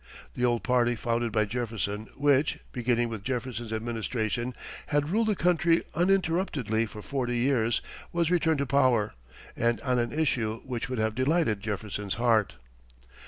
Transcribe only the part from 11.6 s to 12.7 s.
Jefferson's heart.